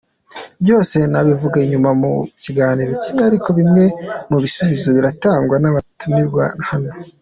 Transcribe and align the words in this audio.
Byose 0.63 0.97
ntawabiva 1.09 1.57
inyuma 1.65 1.89
mu 2.01 2.13
kiganiro 2.43 2.91
kimwe, 3.03 3.23
ariko 3.29 3.49
bimwe 3.57 3.83
mu 4.29 4.37
bisubizo 4.43 4.87
biratangwa 4.95 5.55
n’abatumirwa 5.59 6.45
hano. 6.69 6.91